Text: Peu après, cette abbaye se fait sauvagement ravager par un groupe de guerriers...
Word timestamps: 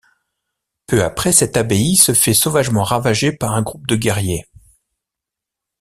Peu 0.87 1.03
après, 1.03 1.31
cette 1.31 1.57
abbaye 1.57 1.95
se 1.95 2.15
fait 2.15 2.33
sauvagement 2.33 2.81
ravager 2.83 3.31
par 3.33 3.53
un 3.53 3.61
groupe 3.61 3.85
de 3.85 3.95
guerriers... 3.95 4.47